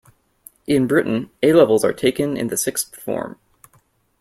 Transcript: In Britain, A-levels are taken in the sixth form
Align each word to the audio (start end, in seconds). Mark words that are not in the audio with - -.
In 0.65 0.87
Britain, 0.87 1.29
A-levels 1.43 1.85
are 1.85 1.93
taken 1.93 2.35
in 2.35 2.47
the 2.47 2.57
sixth 2.57 2.95
form 2.95 3.37